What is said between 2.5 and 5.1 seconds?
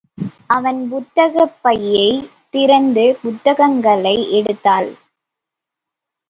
திறந்து புத்தகங்களை எடுத்தாள்.